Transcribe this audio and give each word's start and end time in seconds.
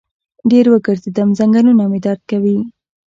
ډېر 0.51 0.65
وګرځیدم، 0.69 1.29
زنګنونه 1.39 1.83
مې 1.91 1.99
درد 2.05 2.21
کوي 2.31 2.57